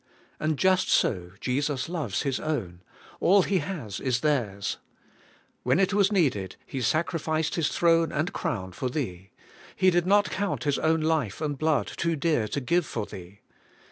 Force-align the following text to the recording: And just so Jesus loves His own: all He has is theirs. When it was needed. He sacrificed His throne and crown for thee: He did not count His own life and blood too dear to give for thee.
And 0.39 0.57
just 0.57 0.89
so 0.89 1.33
Jesus 1.39 1.87
loves 1.87 2.23
His 2.23 2.39
own: 2.39 2.81
all 3.19 3.43
He 3.43 3.59
has 3.59 3.99
is 3.99 4.21
theirs. 4.21 4.77
When 5.61 5.79
it 5.79 5.93
was 5.93 6.11
needed. 6.11 6.55
He 6.65 6.81
sacrificed 6.81 7.53
His 7.53 7.69
throne 7.69 8.11
and 8.11 8.33
crown 8.33 8.71
for 8.71 8.89
thee: 8.89 9.29
He 9.75 9.91
did 9.91 10.07
not 10.07 10.31
count 10.31 10.63
His 10.63 10.79
own 10.79 11.01
life 11.01 11.39
and 11.39 11.55
blood 11.55 11.85
too 11.85 12.15
dear 12.15 12.47
to 12.47 12.59
give 12.59 12.87
for 12.87 13.05
thee. 13.05 13.41